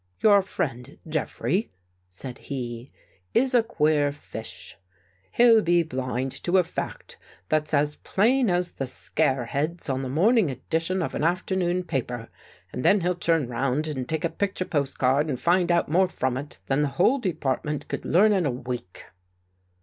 [0.23, 1.71] "Your friend Jeffrey,"
[2.09, 2.89] said he,"
[3.35, 4.75] is a queer fish.
[5.33, 10.09] He'll be blind to a fact that's as plain as the scare heads on the
[10.09, 12.29] morning edition of an afternoon paper,
[12.73, 16.07] and then he'll turn round and take a picture post card and find out more
[16.07, 19.05] from it than the whole De partment could learn in a week."